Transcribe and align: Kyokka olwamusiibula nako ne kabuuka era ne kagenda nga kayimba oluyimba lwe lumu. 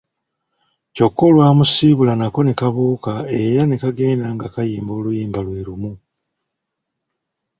Kyokka 0.95 1.21
olwamusiibula 1.29 2.13
nako 2.17 2.39
ne 2.43 2.53
kabuuka 2.59 3.13
era 3.39 3.61
ne 3.65 3.75
kagenda 3.81 4.27
nga 4.35 4.47
kayimba 4.53 4.91
oluyimba 4.99 5.39
lwe 5.45 5.59
lumu. 5.67 5.91